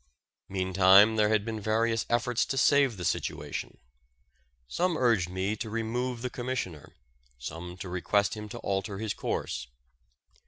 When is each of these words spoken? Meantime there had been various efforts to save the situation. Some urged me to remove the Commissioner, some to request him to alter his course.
Meantime 0.49 1.15
there 1.15 1.29
had 1.29 1.45
been 1.45 1.59
various 1.61 2.07
efforts 2.09 2.43
to 2.43 2.57
save 2.57 2.97
the 2.97 3.05
situation. 3.05 3.77
Some 4.67 4.97
urged 4.97 5.29
me 5.29 5.55
to 5.57 5.69
remove 5.69 6.23
the 6.23 6.29
Commissioner, 6.31 6.95
some 7.37 7.77
to 7.77 7.87
request 7.87 8.33
him 8.33 8.49
to 8.49 8.57
alter 8.57 8.97
his 8.97 9.13
course. 9.13 9.67